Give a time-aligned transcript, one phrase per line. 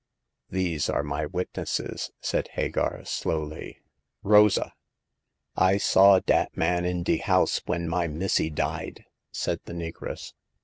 [0.49, 3.81] These are my witnesses," said Hagar, slowly."
[4.33, 4.73] Rosa!"
[5.55, 10.33] I saw dat man in de house when my missy died," said the negress.